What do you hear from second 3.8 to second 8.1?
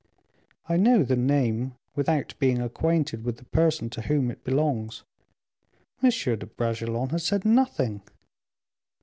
to whom it belongs. M. de Bragelonne has said nothing."